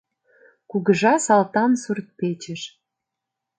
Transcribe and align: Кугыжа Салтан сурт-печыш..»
Кугыжа 0.69 1.13
Салтан 1.25 1.71
сурт-печыш..» 1.81 2.61